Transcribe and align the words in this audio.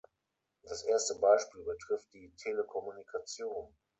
Das 0.63 0.81
erste 0.81 1.13
Beispiel 1.19 1.63
betrifft 1.63 2.11
die 2.13 2.33
Telekommunikation. 2.37 3.75